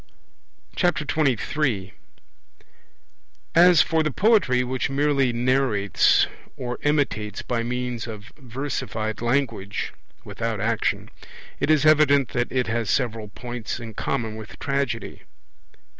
23 0.77 1.93
As 3.53 3.83
for 3.83 4.01
the 4.01 4.09
poetry 4.09 4.63
which 4.63 4.89
merely 4.89 5.31
narrates, 5.31 6.25
or 6.57 6.79
imitates 6.81 7.43
by 7.43 7.61
means 7.61 8.07
of 8.07 8.31
versified 8.35 9.21
language 9.21 9.93
(without 10.23 10.59
action), 10.59 11.11
it 11.59 11.69
is 11.69 11.85
evident 11.85 12.29
that 12.29 12.51
it 12.51 12.65
has 12.65 12.89
several 12.89 13.27
points 13.27 13.79
in 13.79 13.93
common 13.93 14.35
with 14.37 14.57
Tragedy. 14.57 15.21